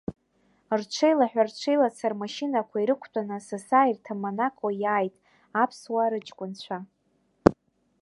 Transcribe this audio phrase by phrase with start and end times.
[0.79, 5.15] Рҽеилаҳәа-рҽеилаца, рмашьынақәа ирықәтәаны асасааирҭа Монако иааит
[5.61, 6.77] аԥсуаа рыҷкәынцәа.